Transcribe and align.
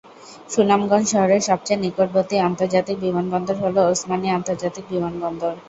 সুনামগঞ্জ 0.49 1.05
শহরের 1.13 1.41
সবচেয়ে 1.49 1.81
নিকটবর্তী 1.83 2.35
আন্তর্জাতিক 2.41 2.97
বিমানবন্দর 2.99 3.55
হলো 3.63 3.81
ওসমানী 3.91 4.27
আন্তর্জাতিক 4.31 4.83
বিমানবন্দর। 4.89 5.53